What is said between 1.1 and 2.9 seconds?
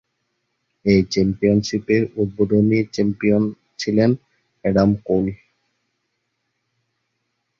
চ্যাম্পিয়নশিপের উদ্বোধনী